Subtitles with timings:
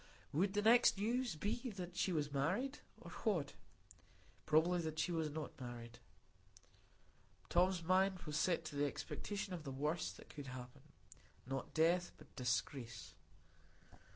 [0.31, 3.53] Would the next news be that she was married,—or what?
[4.47, 5.99] Probably that she was not married;
[7.49, 12.35] Tom's mind was set to the expectation of the worst that could happen,—not death, but
[12.35, 13.13] disgrace.